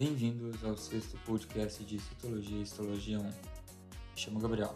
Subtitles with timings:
[0.00, 3.22] Bem-vindos ao sexto podcast de Citologia e Histologia 1.
[3.22, 3.32] Me
[4.16, 4.74] chamo Gabriel,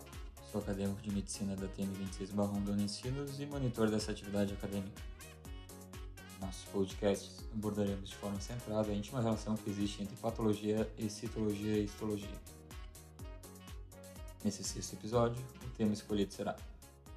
[0.52, 5.00] sou acadêmico de medicina da TM26 Barrão Dona Ensinos e monitor dessa atividade acadêmica.
[6.42, 11.78] Nossos podcasts abordaremos de forma centrada a íntima relação que existe entre patologia e citologia
[11.78, 12.38] e histologia.
[14.44, 16.54] Nesse sexto episódio, o tema escolhido será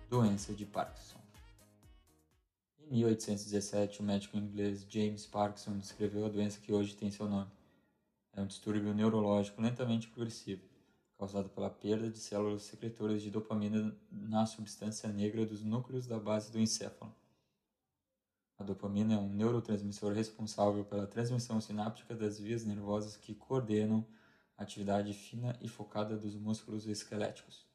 [0.09, 1.19] Doença de Parkinson.
[2.79, 7.51] Em 1817, o médico inglês James Parkinson descreveu a doença que hoje tem seu nome
[8.37, 10.61] é um distúrbio neurológico lentamente progressivo,
[11.18, 16.51] causado pela perda de células secretoras de dopamina na substância negra dos núcleos da base
[16.51, 17.11] do encéfalo.
[18.60, 24.05] A dopamina é um neurotransmissor responsável pela transmissão sináptica das vias nervosas que coordenam
[24.55, 27.65] a atividade fina e focada dos músculos esqueléticos.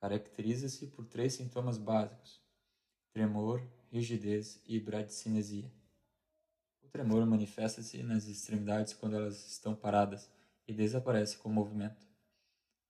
[0.00, 2.40] Caracteriza-se por três sintomas básicos:
[3.12, 5.79] tremor, rigidez e bradicinesia
[6.90, 10.30] tremor manifesta-se nas extremidades quando elas estão paradas
[10.66, 12.06] e desaparece com o movimento.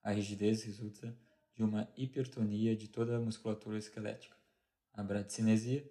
[0.03, 1.17] A rigidez resulta
[1.55, 4.37] de uma hipertonia de toda a musculatura esquelética.
[4.93, 5.89] A bradicinesia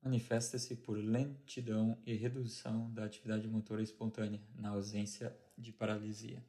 [0.00, 6.44] manifesta-se por lentidão e redução da atividade motora espontânea na ausência de paralisia.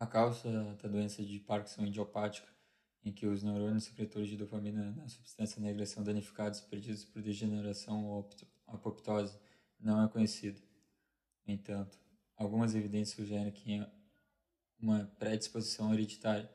[0.00, 2.48] A causa da doença de Parkinson idiopática
[3.04, 8.04] em que os neurônios secretores de dopamina na substância negra são danificados perdidos por degeneração
[8.04, 8.30] ou
[8.66, 9.38] apoptose,
[9.78, 10.60] não é conhecido.
[11.46, 11.98] No entanto,
[12.36, 13.84] algumas evidências sugerem que
[14.78, 16.50] uma predisposição hereditária.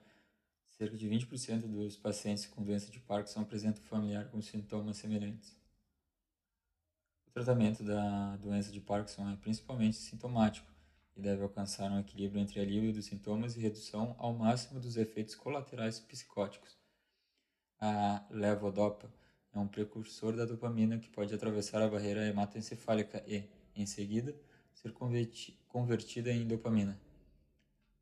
[0.69, 5.57] Cerca de 20% dos pacientes com doença de Parkinson apresentam familiar com sintomas semelhantes.
[7.25, 10.71] O tratamento da doença de Parkinson é principalmente sintomático,
[11.17, 15.33] e deve alcançar um equilíbrio entre alívio dos sintomas e redução ao máximo dos efeitos
[15.33, 16.77] colaterais psicóticos.
[17.79, 19.11] A levodopa
[19.51, 24.39] é um precursor da dopamina que pode atravessar a barreira hematoencefálica e, em seguida,
[24.73, 24.93] ser
[25.67, 26.99] convertida em dopamina.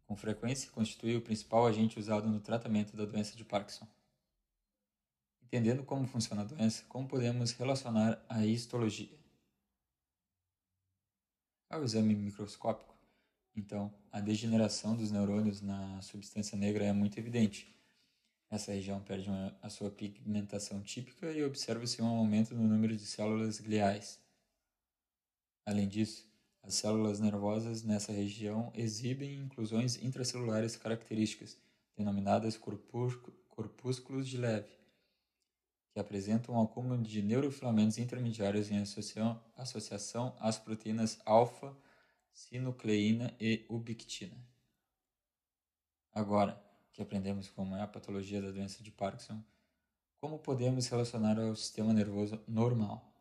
[0.06, 3.88] Com frequência, constitui o principal agente usado no tratamento da doença de Parkinson.
[5.42, 9.18] Entendendo como funciona a doença, como podemos relacionar a histologia?
[11.70, 12.95] Ao exame microscópico,
[13.56, 17.74] então, a degeneração dos neurônios na substância negra é muito evidente.
[18.50, 23.06] Essa região perde uma, a sua pigmentação típica e observa-se um aumento no número de
[23.06, 24.20] células gliais.
[25.66, 26.30] Além disso,
[26.62, 31.58] as células nervosas nessa região exibem inclusões intracelulares características,
[31.96, 34.70] denominadas corpúsculos de Leve,
[35.94, 38.78] que apresentam um acúmulo de neurofilamentos intermediários em
[39.56, 41.76] associação às proteínas alfa
[42.36, 44.38] sinucleína e ubiquitina.
[46.14, 46.62] Agora
[46.94, 49.42] que aprendemos como é a patologia da doença de Parkinson,
[50.20, 53.12] como podemos relacionar ao sistema nervoso normal?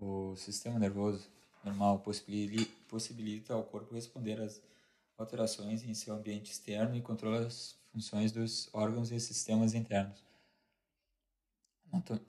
[0.00, 1.30] O sistema nervoso
[1.64, 2.02] normal
[2.88, 4.60] possibilita ao corpo responder às
[5.16, 10.24] alterações em seu ambiente externo e controla as funções dos órgãos e sistemas internos.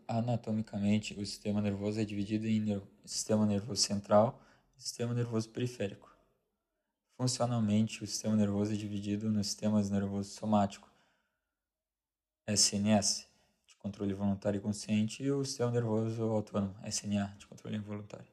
[0.07, 4.41] Anatomicamente, o sistema nervoso é dividido em sistema nervoso central
[4.77, 6.13] e sistema nervoso periférico.
[7.17, 10.89] Funcionalmente, o sistema nervoso é dividido nos sistemas nervoso somático,
[12.47, 13.27] SNS,
[13.65, 18.27] de controle voluntário e consciente, e o sistema nervoso autônomo, SNA, de controle involuntário.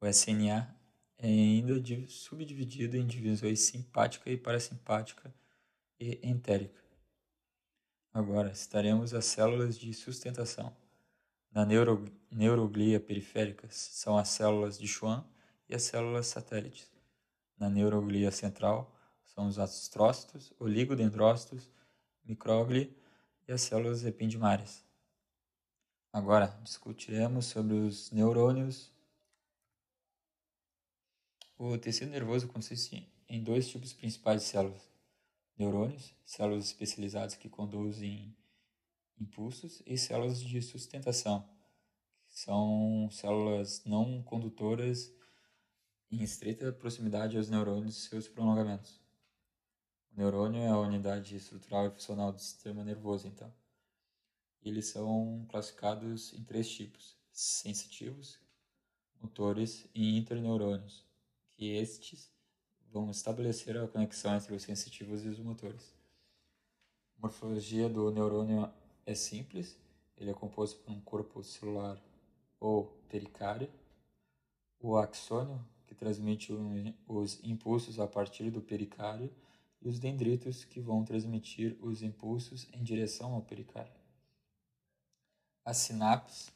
[0.00, 0.72] O SNA
[1.16, 1.74] é ainda
[2.06, 5.34] subdividido em divisões simpática e parasimpática
[5.98, 6.87] e entérica.
[8.18, 10.76] Agora, citaremos as células de sustentação.
[11.52, 15.22] Na neuro, neuroglia periféricas são as células de Schwann
[15.68, 16.90] e as células satélites.
[17.56, 18.92] Na neuroglia central
[19.22, 21.70] são os astrócitos, oligodendrócitos,
[22.24, 22.90] micróglia
[23.46, 24.84] e as células ependimárias.
[26.12, 28.92] Agora, discutiremos sobre os neurônios.
[31.56, 34.97] O tecido nervoso consiste em dois tipos principais de células
[35.58, 38.36] neurônios, células especializadas que conduzem
[39.20, 41.48] impulsos e células de sustentação,
[42.28, 45.12] que são células não condutoras
[46.10, 49.00] em estreita proximidade aos neurônios e seus prolongamentos.
[50.12, 53.52] O neurônio é a unidade estrutural e funcional do sistema nervoso, então.
[54.62, 58.38] Eles são classificados em três tipos: sensitivos,
[59.20, 61.04] motores e interneurônios,
[61.50, 62.32] que estes
[62.92, 65.94] vão estabelecer a conexão entre os sensitivos e os motores.
[67.18, 68.70] A morfologia do neurônio
[69.04, 69.76] é simples,
[70.16, 72.00] ele é composto por um corpo celular
[72.60, 73.70] ou pericário,
[74.80, 76.52] o axônio, que transmite
[77.06, 79.32] os impulsos a partir do pericário,
[79.80, 83.92] e os dendritos, que vão transmitir os impulsos em direção ao pericário.
[85.64, 86.50] As sinapses,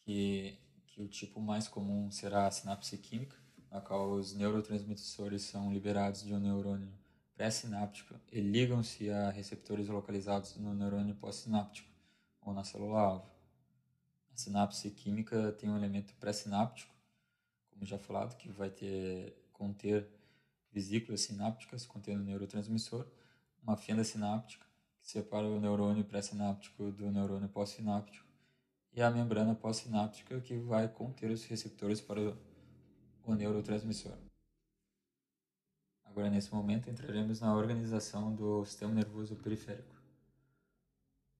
[0.00, 3.36] que, que o tipo mais comum será a sinapse química,
[3.74, 6.88] na qual os neurotransmissores são liberados de um neurônio
[7.34, 11.88] pré-sináptico e ligam-se a receptores localizados no neurônio pós-sináptico
[12.40, 13.28] ou na célula-alvo.
[14.32, 16.94] A sinapse química tem um elemento pré-sináptico,
[17.72, 20.08] como já falado, que vai ter conter
[20.70, 23.04] vesículas sinápticas contendo neurotransmissor,
[23.60, 24.64] uma fenda sináptica
[25.00, 28.24] que separa o neurônio pré-sináptico do neurônio pós-sináptico
[28.92, 32.36] e a membrana pós-sináptica que vai conter os receptores para
[33.24, 34.16] o neurotransmissor.
[36.04, 39.94] Agora, nesse momento, entraremos na organização do sistema nervoso periférico.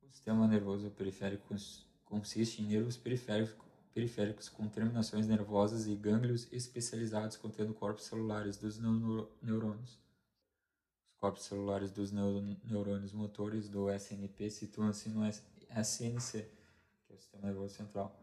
[0.02, 1.54] O sistema nervoso periférico
[2.04, 3.56] consiste em nervos periféricos,
[3.92, 9.98] periféricos com terminações nervosas e gânglios especializados contendo corpos celulares dos neurônios.
[11.06, 16.50] Os corpos celulares dos neurônios motores do SNP situam-se no SNC,
[17.06, 18.19] que é o sistema nervoso central,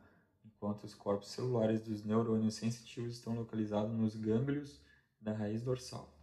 [0.62, 4.80] enquanto os corpos celulares dos neurônios sensitivos estão localizados nos gânglios
[5.20, 6.16] da raiz dorsal.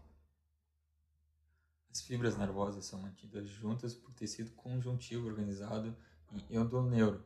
[1.91, 5.97] As fibras nervosas são mantidas juntas por tecido conjuntivo organizado
[6.31, 7.25] em endoneuro,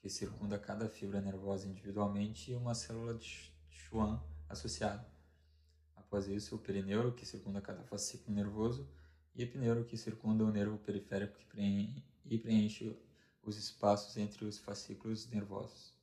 [0.00, 5.08] que circunda cada fibra nervosa individualmente e uma célula de Schwann associada.
[5.94, 8.90] Após isso, o perineuro, que circunda cada fascículo nervoso,
[9.36, 11.38] e epineuro, que circunda o nervo periférico
[12.24, 13.00] e preenche
[13.40, 15.99] os espaços entre os fascículos nervosos.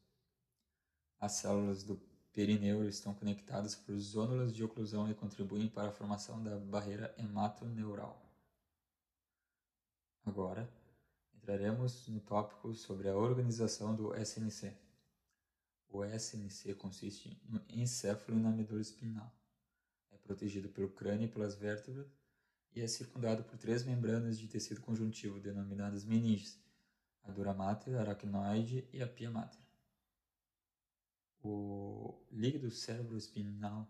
[1.19, 1.99] As células do
[2.31, 8.23] perineuro estão conectadas por zônulas de oclusão e contribuem para a formação da barreira hematoneural.
[10.23, 10.69] Agora,
[11.33, 14.71] entraremos no tópico sobre a organização do SNC.
[15.89, 19.33] O SNC consiste no encéfalo e na medula espinal.
[20.11, 22.05] É protegido pelo crânio e pelas vértebras
[22.75, 26.59] e é circundado por três membranas de tecido conjuntivo denominadas meninges,
[27.23, 29.66] a dura mater, a aracnoide e a pia mater
[31.43, 33.87] o líquido cérebro-espinal,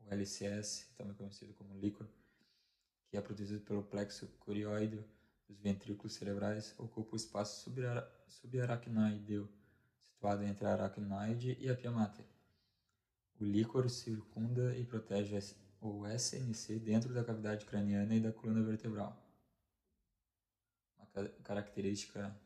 [0.00, 2.08] o LCS, também conhecido como líquor,
[3.08, 5.04] que é produzido pelo plexo curioide
[5.48, 7.72] dos ventrículos cerebrais, ocupa o espaço
[8.28, 9.48] subaracnoideo,
[10.02, 12.26] situado entre a aracnoide e a pia mater.
[13.40, 15.38] O líquor circunda e protege
[15.80, 19.16] o SNC dentro da cavidade craniana e da coluna vertebral.
[20.98, 22.36] Uma característica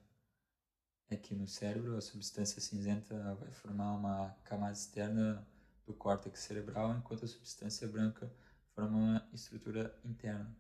[1.13, 5.47] é que no cérebro a substância cinzenta vai formar uma camada externa
[5.87, 8.33] do córtex cerebral, enquanto a substância branca
[8.75, 10.57] forma uma estrutura interna.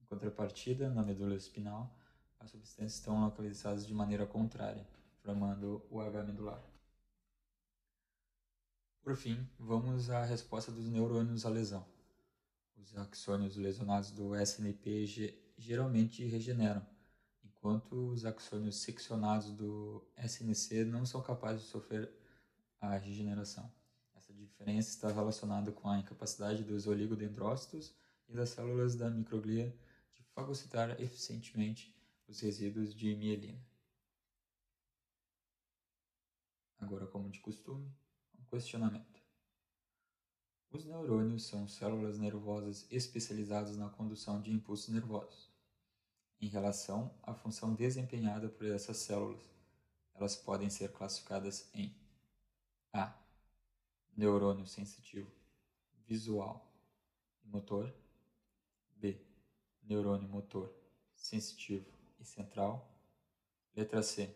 [0.00, 1.94] Em contrapartida, na medula espinal,
[2.40, 4.86] as substâncias estão localizadas de maneira contrária,
[5.22, 6.62] formando o H medular.
[9.02, 11.86] Por fim, vamos à resposta dos neurônios à lesão.
[12.76, 15.04] Os axônios lesionados do SNP
[15.58, 16.86] geralmente regeneram,
[17.58, 22.08] enquanto os axônios seccionados do SNC não são capazes de sofrer
[22.80, 23.70] a regeneração.
[24.14, 27.92] Essa diferença está relacionada com a incapacidade dos oligodendrócitos
[28.28, 29.76] e das células da microglia
[30.14, 31.92] de fagocitar eficientemente
[32.28, 33.60] os resíduos de mielina.
[36.78, 37.92] Agora, como de costume,
[38.38, 39.20] um questionamento.
[40.70, 45.57] Os neurônios são células nervosas especializadas na condução de impulsos nervosos
[46.40, 49.40] em relação à função desempenhada por essas células.
[50.14, 51.94] Elas podem ser classificadas em
[52.92, 53.14] A.
[54.16, 55.30] Neurônio sensitivo,
[56.06, 56.72] visual
[57.44, 57.94] e motor.
[58.96, 59.20] B.
[59.82, 60.74] Neurônio motor,
[61.14, 61.86] sensitivo
[62.18, 62.92] e central.
[63.74, 64.34] Letra C.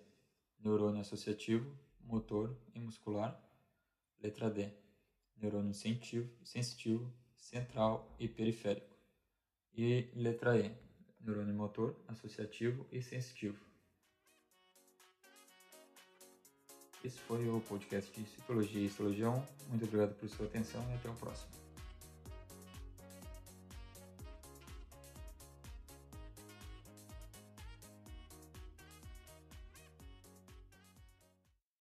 [0.61, 3.41] Neurônio associativo, motor e muscular.
[4.21, 4.73] Letra D.
[5.37, 8.97] Neurônio sensitivo, sensitivo central e periférico.
[9.75, 10.92] E letra E
[11.25, 13.59] neurônio motor, associativo e sensitivo.
[17.05, 19.33] Esse foi o podcast de Citologia e Histologia 1.
[19.69, 21.62] Muito obrigado por sua atenção e até o próximo.